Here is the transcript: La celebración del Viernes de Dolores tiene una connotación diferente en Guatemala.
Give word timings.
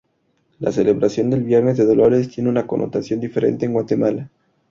La 0.57 0.71
celebración 0.71 1.29
del 1.29 1.43
Viernes 1.43 1.77
de 1.77 1.85
Dolores 1.85 2.27
tiene 2.27 2.49
una 2.49 2.65
connotación 2.65 3.19
diferente 3.19 3.67
en 3.67 3.73
Guatemala. 3.73 4.31